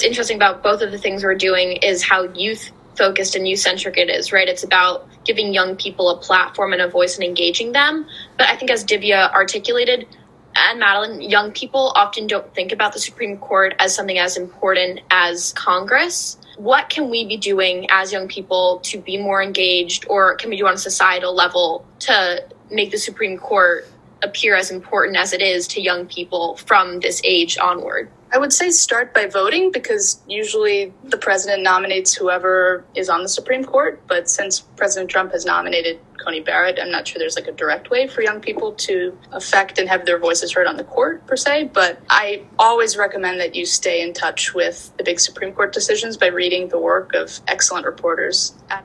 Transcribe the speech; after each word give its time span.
What's 0.00 0.08
interesting 0.08 0.36
about 0.36 0.62
both 0.62 0.80
of 0.80 0.92
the 0.92 0.96
things 0.96 1.22
we're 1.22 1.34
doing 1.34 1.72
is 1.72 2.02
how 2.02 2.22
youth 2.22 2.70
focused 2.96 3.36
and 3.36 3.46
youth 3.46 3.58
centric 3.58 3.98
it 3.98 4.08
is, 4.08 4.32
right? 4.32 4.48
It's 4.48 4.64
about 4.64 5.06
giving 5.26 5.52
young 5.52 5.76
people 5.76 6.08
a 6.08 6.16
platform 6.16 6.72
and 6.72 6.80
a 6.80 6.88
voice 6.88 7.16
and 7.16 7.22
engaging 7.22 7.72
them. 7.72 8.06
But 8.38 8.48
I 8.48 8.56
think 8.56 8.70
as 8.70 8.82
Divya 8.82 9.30
articulated, 9.34 10.08
and 10.56 10.80
Madeline, 10.80 11.20
young 11.20 11.52
people 11.52 11.92
often 11.96 12.26
don't 12.26 12.54
think 12.54 12.72
about 12.72 12.94
the 12.94 12.98
Supreme 12.98 13.36
Court 13.36 13.74
as 13.78 13.94
something 13.94 14.16
as 14.16 14.38
important 14.38 15.00
as 15.10 15.52
Congress. 15.52 16.38
What 16.56 16.88
can 16.88 17.10
we 17.10 17.26
be 17.26 17.36
doing 17.36 17.86
as 17.90 18.10
young 18.10 18.26
people 18.26 18.80
to 18.84 18.98
be 19.02 19.18
more 19.18 19.42
engaged, 19.42 20.06
or 20.08 20.34
can 20.36 20.48
we 20.48 20.56
do 20.56 20.66
on 20.66 20.72
a 20.72 20.78
societal 20.78 21.34
level 21.34 21.84
to 21.98 22.42
make 22.70 22.90
the 22.90 22.96
Supreme 22.96 23.36
Court 23.36 23.86
appear 24.22 24.56
as 24.56 24.70
important 24.70 25.18
as 25.18 25.34
it 25.34 25.42
is 25.42 25.68
to 25.68 25.82
young 25.82 26.06
people 26.06 26.56
from 26.56 27.00
this 27.00 27.20
age 27.22 27.58
onward? 27.58 28.10
I 28.32 28.38
would 28.38 28.52
say 28.52 28.70
start 28.70 29.12
by 29.12 29.26
voting 29.26 29.72
because 29.72 30.22
usually 30.28 30.92
the 31.02 31.16
president 31.16 31.64
nominates 31.64 32.14
whoever 32.14 32.84
is 32.94 33.08
on 33.08 33.22
the 33.22 33.28
Supreme 33.28 33.64
Court. 33.64 34.00
But 34.06 34.30
since 34.30 34.60
President 34.60 35.10
Trump 35.10 35.32
has 35.32 35.44
nominated 35.44 35.98
Coney 36.24 36.40
Barrett, 36.40 36.78
I'm 36.80 36.92
not 36.92 37.08
sure 37.08 37.18
there's 37.18 37.34
like 37.34 37.48
a 37.48 37.52
direct 37.52 37.90
way 37.90 38.06
for 38.06 38.22
young 38.22 38.40
people 38.40 38.72
to 38.72 39.18
affect 39.32 39.78
and 39.78 39.88
have 39.88 40.06
their 40.06 40.18
voices 40.18 40.52
heard 40.52 40.68
on 40.68 40.76
the 40.76 40.84
court 40.84 41.26
per 41.26 41.36
se. 41.36 41.70
But 41.72 42.00
I 42.08 42.44
always 42.56 42.96
recommend 42.96 43.40
that 43.40 43.56
you 43.56 43.66
stay 43.66 44.00
in 44.00 44.12
touch 44.12 44.54
with 44.54 44.92
the 44.96 45.02
big 45.02 45.18
Supreme 45.18 45.52
Court 45.52 45.72
decisions 45.72 46.16
by 46.16 46.26
reading 46.26 46.68
the 46.68 46.78
work 46.78 47.14
of 47.14 47.40
excellent 47.48 47.84
reporters 47.84 48.54
at 48.68 48.84